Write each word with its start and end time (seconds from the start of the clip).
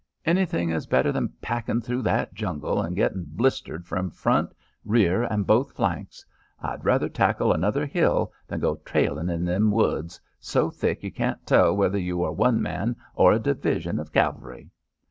"Anything 0.25 0.71
is 0.71 0.87
better 0.87 1.11
than 1.11 1.29
packin' 1.43 1.79
through 1.79 2.01
that 2.01 2.33
jungle 2.33 2.83
an' 2.83 2.95
gettin' 2.95 3.23
blistered 3.29 3.85
from 3.85 4.09
front, 4.09 4.51
rear, 4.83 5.25
an' 5.31 5.43
both 5.43 5.73
flanks. 5.73 6.25
I'd 6.59 6.83
rather 6.83 7.07
tackle 7.07 7.53
another 7.53 7.85
hill 7.85 8.33
than 8.47 8.61
go 8.61 8.77
trailin' 8.77 9.29
in 9.29 9.45
them 9.45 9.69
woods, 9.69 10.19
so 10.39 10.71
thick 10.71 11.03
you 11.03 11.11
can't 11.11 11.45
tell 11.45 11.77
whether 11.77 11.99
you 11.99 12.23
are 12.23 12.33
one 12.33 12.59
man 12.63 12.95
or 13.13 13.31
a 13.31 13.37
division 13.37 13.99
of 13.99 14.11
cav'lry." 14.11 14.69